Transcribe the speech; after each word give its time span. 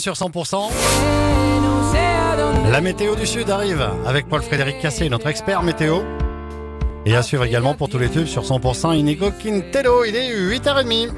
sur 0.00 0.14
100%. 0.14 0.70
La 2.70 2.80
météo 2.80 3.14
du 3.14 3.26
Sud 3.26 3.50
arrive 3.50 3.86
avec 4.06 4.26
Paul-Frédéric 4.26 4.78
Cassé, 4.78 5.10
notre 5.10 5.26
expert 5.26 5.62
météo. 5.62 5.98
Et 7.04 7.14
à 7.14 7.22
suivre 7.22 7.44
également 7.44 7.74
pour 7.74 7.90
tous 7.90 7.98
les 7.98 8.08
tubes 8.08 8.24
sur 8.24 8.42
100% 8.42 8.98
Inigo 8.98 9.30
Quintero, 9.32 10.04
il 10.06 10.16
est 10.16 10.32
8h30. 10.34 11.10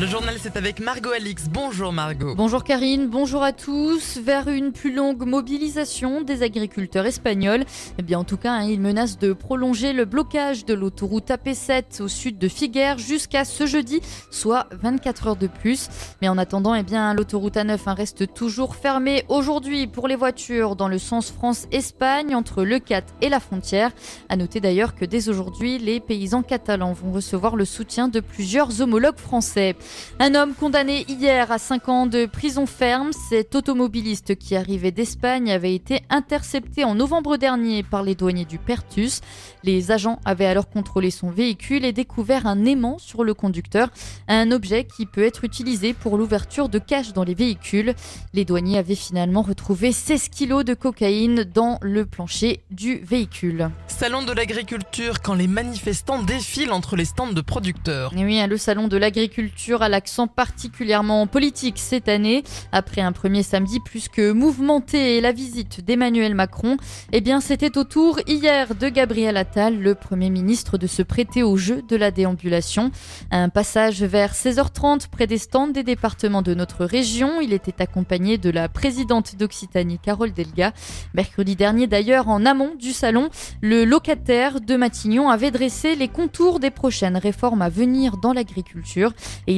Le 0.00 0.06
journal, 0.06 0.36
c'est 0.40 0.56
avec 0.56 0.80
Margot 0.80 1.10
Alix. 1.10 1.50
Bonjour 1.50 1.92
Margot. 1.92 2.34
Bonjour 2.34 2.64
Karine, 2.64 3.08
bonjour 3.08 3.42
à 3.42 3.52
tous. 3.52 4.16
Vers 4.16 4.48
une 4.48 4.72
plus 4.72 4.90
longue 4.90 5.26
mobilisation 5.26 6.22
des 6.22 6.42
agriculteurs 6.42 7.04
espagnols, 7.04 7.66
eh 7.98 8.02
bien 8.02 8.18
en 8.18 8.24
tout 8.24 8.38
cas, 8.38 8.52
hein, 8.52 8.64
ils 8.64 8.80
menacent 8.80 9.18
de 9.18 9.34
prolonger 9.34 9.92
le 9.92 10.06
blocage 10.06 10.64
de 10.64 10.72
l'autoroute 10.72 11.28
AP7 11.28 12.00
au 12.00 12.08
sud 12.08 12.38
de 12.38 12.48
Figueres 12.48 12.96
jusqu'à 12.96 13.44
ce 13.44 13.66
jeudi, 13.66 14.00
soit 14.30 14.66
24 14.80 15.26
heures 15.26 15.36
de 15.36 15.46
plus. 15.46 15.90
Mais 16.22 16.28
en 16.30 16.38
attendant, 16.38 16.74
eh 16.74 16.84
bien 16.84 17.12
l'autoroute 17.12 17.56
A9 17.56 17.78
hein, 17.84 17.92
reste 17.92 18.32
toujours 18.32 18.76
fermée 18.76 19.26
aujourd'hui 19.28 19.88
pour 19.88 20.08
les 20.08 20.16
voitures 20.16 20.74
dans 20.74 20.88
le 20.88 20.98
sens 20.98 21.30
France-Espagne 21.30 22.34
entre 22.34 22.64
le 22.64 22.78
4 22.78 23.12
et 23.20 23.28
la 23.28 23.40
frontière. 23.40 23.90
À 24.30 24.36
noter 24.36 24.60
d'ailleurs 24.60 24.94
que 24.94 25.04
dès 25.04 25.28
aujourd'hui, 25.28 25.78
les 25.78 26.00
paysans 26.00 26.42
catalans 26.42 26.94
vont 26.94 27.12
recevoir 27.12 27.56
le 27.56 27.66
soutien 27.66 28.08
de 28.08 28.20
plusieurs 28.20 28.80
homologues 28.80 29.18
français. 29.18 29.76
Un 30.18 30.34
homme 30.34 30.54
condamné 30.54 31.04
hier 31.08 31.50
à 31.50 31.58
5 31.58 31.88
ans 31.88 32.06
de 32.06 32.26
prison 32.26 32.66
ferme, 32.66 33.10
cet 33.28 33.54
automobiliste 33.54 34.36
qui 34.36 34.56
arrivait 34.56 34.90
d'Espagne 34.90 35.50
avait 35.50 35.74
été 35.74 36.02
intercepté 36.10 36.84
en 36.84 36.94
novembre 36.94 37.36
dernier 37.36 37.82
par 37.82 38.02
les 38.02 38.14
douaniers 38.14 38.44
du 38.44 38.58
Pertus. 38.58 39.20
Les 39.64 39.90
agents 39.90 40.20
avaient 40.24 40.46
alors 40.46 40.68
contrôlé 40.68 41.10
son 41.10 41.30
véhicule 41.30 41.84
et 41.84 41.92
découvert 41.92 42.46
un 42.46 42.64
aimant 42.64 42.98
sur 42.98 43.24
le 43.24 43.34
conducteur, 43.34 43.88
un 44.28 44.50
objet 44.52 44.84
qui 44.84 45.06
peut 45.06 45.24
être 45.24 45.44
utilisé 45.44 45.92
pour 45.92 46.16
l'ouverture 46.16 46.68
de 46.68 46.78
caches 46.78 47.12
dans 47.12 47.24
les 47.24 47.34
véhicules. 47.34 47.94
Les 48.34 48.44
douaniers 48.44 48.78
avaient 48.78 48.94
finalement 48.94 49.42
retrouvé 49.42 49.92
16 49.92 50.28
kilos 50.28 50.64
de 50.64 50.74
cocaïne 50.74 51.44
dans 51.44 51.78
le 51.82 52.06
plancher 52.06 52.60
du 52.70 52.96
véhicule. 52.98 53.70
Salon 53.86 54.22
de 54.22 54.32
l'agriculture 54.32 55.22
quand 55.22 55.34
les 55.34 55.46
manifestants 55.46 56.22
défilent 56.22 56.72
entre 56.72 56.96
les 56.96 57.04
stands 57.04 57.32
de 57.32 57.40
producteurs. 57.40 58.12
Et 58.16 58.24
oui, 58.24 58.40
hein, 58.40 58.46
le 58.46 58.56
salon 58.56 58.88
de 58.88 58.96
l'agriculture 58.96 59.71
à 59.80 59.88
l'accent 59.88 60.26
particulièrement 60.26 61.26
politique 61.26 61.78
cette 61.78 62.08
année. 62.08 62.42
Après 62.72 63.00
un 63.00 63.12
premier 63.12 63.42
samedi 63.42 63.80
plus 63.80 64.08
que 64.08 64.32
mouvementé 64.32 65.16
et 65.16 65.20
la 65.22 65.32
visite 65.32 65.84
d'Emmanuel 65.84 66.34
Macron, 66.34 66.76
eh 67.12 67.20
bien 67.22 67.40
c'était 67.40 67.78
au 67.78 67.84
tour 67.84 68.18
hier 68.26 68.74
de 68.74 68.88
Gabriel 68.88 69.36
Attal, 69.36 69.78
le 69.78 69.94
Premier 69.94 70.28
ministre, 70.28 70.76
de 70.76 70.86
se 70.86 71.02
prêter 71.02 71.42
au 71.42 71.56
jeu 71.56 71.82
de 71.88 71.96
la 71.96 72.10
déambulation. 72.10 72.90
Un 73.30 73.48
passage 73.48 74.02
vers 74.02 74.34
16h30 74.34 75.08
près 75.08 75.26
des 75.26 75.38
stands 75.38 75.68
des 75.68 75.84
départements 75.84 76.42
de 76.42 76.54
notre 76.54 76.84
région. 76.84 77.40
Il 77.40 77.52
était 77.52 77.80
accompagné 77.80 78.36
de 78.36 78.50
la 78.50 78.68
présidente 78.68 79.36
d'Occitanie, 79.36 79.98
Carole 79.98 80.32
Delga. 80.32 80.72
Mercredi 81.14 81.56
dernier 81.56 81.86
d'ailleurs, 81.86 82.28
en 82.28 82.44
amont 82.44 82.74
du 82.74 82.92
salon, 82.92 83.30
le 83.60 83.84
locataire 83.84 84.60
de 84.60 84.76
Matignon 84.76 85.30
avait 85.30 85.50
dressé 85.52 85.94
les 85.94 86.08
contours 86.08 86.58
des 86.58 86.70
prochaines 86.70 87.16
réformes 87.16 87.62
à 87.62 87.68
venir 87.68 88.16
dans 88.16 88.32
l'agriculture 88.32 89.12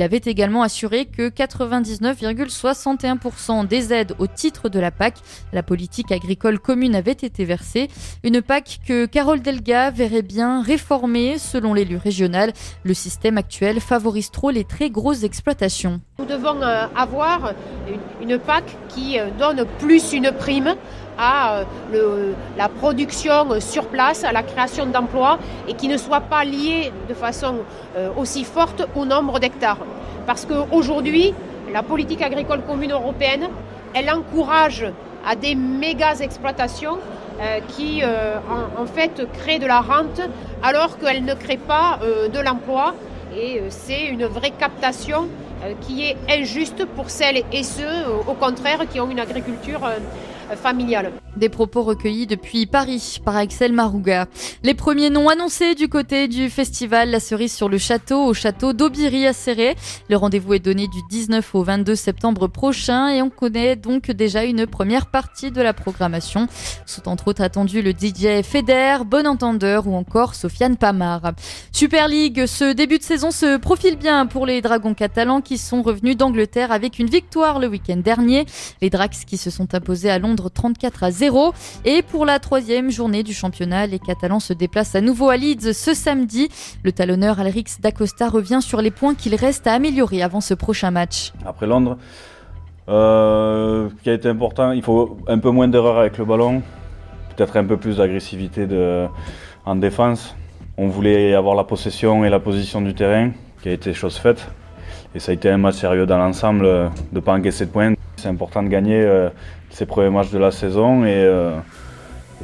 il 0.00 0.02
avait 0.02 0.22
également 0.24 0.62
assuré 0.62 1.04
que 1.04 1.28
99,61% 1.28 3.66
des 3.66 3.92
aides 3.92 4.14
au 4.18 4.26
titre 4.26 4.70
de 4.70 4.80
la 4.80 4.90
PAC, 4.90 5.16
la 5.52 5.62
politique 5.62 6.10
agricole 6.10 6.58
commune, 6.58 6.94
avaient 6.94 7.12
été 7.12 7.44
versées. 7.44 7.88
Une 8.24 8.40
PAC 8.40 8.80
que 8.86 9.04
Carole 9.04 9.42
Delga 9.42 9.90
verrait 9.90 10.22
bien 10.22 10.62
réformer 10.62 11.36
selon 11.36 11.74
l'élu 11.74 11.98
régional. 11.98 12.54
Le 12.82 12.94
système 12.94 13.36
actuel 13.36 13.78
favorise 13.78 14.30
trop 14.30 14.48
les 14.48 14.64
très 14.64 14.88
grosses 14.88 15.22
exploitations. 15.22 16.00
Nous 16.18 16.24
devons 16.24 16.62
euh, 16.62 16.86
avoir 16.96 17.52
une 18.20 18.38
PAC 18.38 18.64
qui 18.88 19.18
euh, 19.18 19.26
donne 19.38 19.64
plus 19.78 20.12
une 20.12 20.32
prime 20.32 20.74
à 21.18 21.64
euh, 21.92 22.32
la 22.56 22.68
production 22.68 23.60
sur 23.60 23.86
place, 23.86 24.24
à 24.24 24.32
la 24.32 24.42
création 24.42 24.86
d'emplois 24.86 25.38
et 25.68 25.74
qui 25.74 25.88
ne 25.88 25.96
soit 25.96 26.20
pas 26.20 26.44
liée 26.44 26.92
de 27.08 27.14
façon 27.14 27.56
euh, 27.96 28.08
aussi 28.16 28.44
forte 28.44 28.86
au 28.94 29.04
nombre 29.04 29.38
d'hectares. 29.38 29.78
Parce 30.26 30.46
qu'aujourd'hui, 30.46 31.34
la 31.72 31.82
politique 31.82 32.22
agricole 32.22 32.62
commune 32.62 32.92
européenne, 32.92 33.48
elle 33.94 34.10
encourage 34.10 34.86
à 35.26 35.36
des 35.36 35.54
méga 35.54 36.14
exploitations 36.20 36.98
qui 37.68 38.02
en, 38.04 38.82
en, 38.82 38.86
fait 38.86 39.26
créent 39.32 39.58
de 39.58 39.66
la 39.66 39.80
rente 39.80 40.20
alors 40.62 40.98
qu'elle 40.98 41.24
ne 41.24 41.32
crée 41.32 41.56
pas 41.56 41.98
de 42.02 42.38
l'emploi 42.38 42.94
et 43.36 43.60
c'est 43.68 44.06
une 44.06 44.26
vraie 44.26 44.50
captation 44.52 45.28
qui 45.82 46.04
est 46.04 46.16
injuste 46.28 46.84
pour 46.84 47.10
celles 47.10 47.42
et 47.52 47.62
ceux 47.62 48.08
au 48.26 48.34
contraire 48.34 48.88
qui 48.88 49.00
ont 49.00 49.10
une 49.10 49.20
agriculture 49.20 49.80
familiale. 50.56 51.12
Des 51.40 51.48
propos 51.48 51.82
recueillis 51.82 52.26
depuis 52.26 52.66
Paris 52.66 53.18
par 53.24 53.34
Axel 53.34 53.72
Marouga. 53.72 54.26
Les 54.62 54.74
premiers 54.74 55.08
noms 55.08 55.30
annoncés 55.30 55.74
du 55.74 55.88
côté 55.88 56.28
du 56.28 56.50
festival 56.50 57.10
La 57.10 57.18
Cerise 57.18 57.54
sur 57.54 57.70
le 57.70 57.78
Château 57.78 58.26
au 58.26 58.34
château 58.34 58.74
d'Aubiri 58.74 59.26
à 59.26 59.32
Serré. 59.32 59.74
Le 60.10 60.18
rendez-vous 60.18 60.52
est 60.52 60.58
donné 60.58 60.86
du 60.86 60.98
19 61.08 61.54
au 61.54 61.62
22 61.62 61.94
septembre 61.94 62.46
prochain 62.46 63.08
et 63.08 63.22
on 63.22 63.30
connaît 63.30 63.74
donc 63.74 64.10
déjà 64.10 64.44
une 64.44 64.66
première 64.66 65.06
partie 65.06 65.50
de 65.50 65.62
la 65.62 65.72
programmation. 65.72 66.46
Sont 66.84 67.08
entre 67.08 67.28
autres 67.28 67.40
attendus 67.42 67.80
le 67.80 67.92
DJ 67.92 68.44
Feder, 68.44 68.98
Bon 69.06 69.26
Entendeur 69.26 69.86
ou 69.86 69.94
encore 69.94 70.34
Sofiane 70.34 70.76
Pamar. 70.76 71.32
Super 71.72 72.08
League, 72.08 72.44
ce 72.44 72.74
début 72.74 72.98
de 72.98 73.02
saison 73.02 73.30
se 73.30 73.56
profile 73.56 73.96
bien 73.96 74.26
pour 74.26 74.44
les 74.44 74.60
Dragons 74.60 74.92
catalans 74.92 75.40
qui 75.40 75.56
sont 75.56 75.80
revenus 75.80 76.18
d'Angleterre 76.18 76.70
avec 76.70 76.98
une 76.98 77.08
victoire 77.08 77.60
le 77.60 77.68
week-end 77.68 77.96
dernier. 77.96 78.44
Les 78.82 78.90
Drax 78.90 79.24
qui 79.24 79.38
se 79.38 79.48
sont 79.48 79.74
imposés 79.74 80.10
à 80.10 80.18
Londres 80.18 80.50
34 80.50 81.02
à 81.02 81.10
0 81.10 81.29
et 81.84 82.02
pour 82.02 82.26
la 82.26 82.38
troisième 82.40 82.90
journée 82.90 83.22
du 83.22 83.34
championnat, 83.34 83.86
les 83.86 83.98
Catalans 83.98 84.40
se 84.40 84.52
déplacent 84.52 84.96
à 84.96 85.00
nouveau 85.00 85.28
à 85.28 85.36
Leeds 85.36 85.72
ce 85.72 85.94
samedi. 85.94 86.48
Le 86.82 86.90
talonneur 86.90 87.38
Alrix 87.38 87.76
Dacosta 87.80 88.28
revient 88.28 88.60
sur 88.60 88.80
les 88.82 88.90
points 88.90 89.14
qu'il 89.14 89.34
reste 89.36 89.66
à 89.66 89.74
améliorer 89.74 90.22
avant 90.22 90.40
ce 90.40 90.54
prochain 90.54 90.90
match. 90.90 91.32
Après 91.46 91.66
Londres, 91.66 91.98
euh, 92.88 93.88
qui 94.02 94.10
a 94.10 94.14
été 94.14 94.28
important, 94.28 94.72
il 94.72 94.82
faut 94.82 95.18
un 95.28 95.38
peu 95.38 95.50
moins 95.50 95.68
d'erreurs 95.68 95.98
avec 95.98 96.18
le 96.18 96.24
ballon, 96.24 96.62
peut-être 97.36 97.56
un 97.56 97.64
peu 97.64 97.76
plus 97.76 97.98
d'agressivité 97.98 98.66
en 99.64 99.76
défense. 99.76 100.34
On 100.76 100.88
voulait 100.88 101.34
avoir 101.34 101.54
la 101.54 101.64
possession 101.64 102.24
et 102.24 102.30
la 102.30 102.40
position 102.40 102.80
du 102.80 102.94
terrain, 102.94 103.30
qui 103.62 103.68
a 103.68 103.72
été 103.72 103.92
chose 103.94 104.16
faite. 104.16 104.48
Et 105.14 105.18
ça 105.18 105.32
a 105.32 105.34
été 105.34 105.50
un 105.50 105.58
match 105.58 105.76
sérieux 105.76 106.06
dans 106.06 106.18
l'ensemble, 106.18 106.64
de 106.64 106.88
ne 107.12 107.20
pas 107.20 107.32
encaisser 107.32 107.66
de 107.66 107.70
points. 107.70 107.94
C'est 108.16 108.28
important 108.28 108.62
de 108.62 108.68
gagner 108.68 109.00
euh, 109.02 109.28
ces 109.70 109.86
premiers 109.86 110.10
matchs 110.10 110.30
de 110.30 110.38
la 110.38 110.52
saison. 110.52 111.04
Et, 111.04 111.14
euh, 111.14 111.56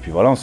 puis 0.00 0.12
voilà, 0.12 0.30
on 0.30 0.36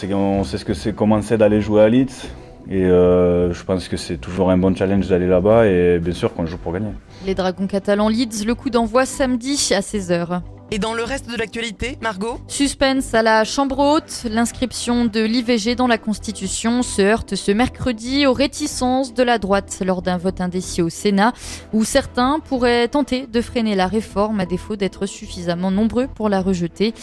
sait, 0.43 0.57
ce 0.57 0.65
que 0.65 0.73
c'est 0.73 0.93
commencer 0.93 1.37
d'aller 1.37 1.61
jouer 1.61 1.81
à 1.81 1.89
Leeds. 1.89 2.27
Et 2.69 2.83
euh, 2.83 3.53
je 3.53 3.63
pense 3.63 3.87
que 3.87 3.97
c'est 3.97 4.17
toujours 4.17 4.51
un 4.51 4.57
bon 4.57 4.75
challenge 4.75 5.07
d'aller 5.07 5.27
là-bas 5.27 5.65
et 5.65 5.97
bien 5.99 6.13
sûr 6.13 6.33
qu'on 6.33 6.45
joue 6.45 6.57
pour 6.57 6.73
gagner. 6.73 6.91
Les 7.25 7.33
Dragons 7.33 7.65
catalans 7.67 8.09
Leeds, 8.09 8.45
le 8.45 8.53
coup 8.53 8.69
d'envoi 8.69 9.05
samedi 9.05 9.71
à 9.73 9.79
16h. 9.79 10.41
Et 10.71 10.77
dans 10.77 10.93
le 10.93 11.03
reste 11.03 11.27
de 11.27 11.35
l'actualité, 11.35 11.97
Margot 11.99 12.39
Suspense 12.47 13.15
à 13.15 13.23
la 13.23 13.43
Chambre 13.43 13.79
haute. 13.79 14.27
L'inscription 14.29 15.05
de 15.05 15.19
l'IVG 15.19 15.73
dans 15.73 15.87
la 15.87 15.97
Constitution 15.97 16.83
se 16.83 17.01
heurte 17.01 17.33
ce 17.33 17.51
mercredi 17.51 18.27
aux 18.27 18.33
réticences 18.33 19.15
de 19.15 19.23
la 19.23 19.39
droite 19.39 19.81
lors 19.83 20.03
d'un 20.03 20.17
vote 20.17 20.41
indécis 20.41 20.83
au 20.83 20.89
Sénat, 20.89 21.33
où 21.73 21.83
certains 21.83 22.39
pourraient 22.39 22.87
tenter 22.87 23.25
de 23.25 23.41
freiner 23.41 23.73
la 23.73 23.87
réforme 23.87 24.41
à 24.41 24.45
défaut 24.45 24.75
d'être 24.75 25.07
suffisamment 25.07 25.71
nombreux 25.71 26.05
pour 26.05 26.29
la 26.29 26.39
rejeter. 26.39 26.93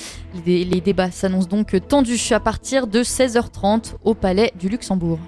Les 0.46 0.80
débats 0.80 1.10
s'annoncent 1.10 1.48
donc 1.48 1.74
tendus 1.88 2.20
à 2.30 2.38
partir 2.38 2.86
de 2.86 3.02
16h30 3.02 3.94
au 4.04 4.14
Palais 4.14 4.52
du 4.56 4.68
Luxembourg. 4.68 5.18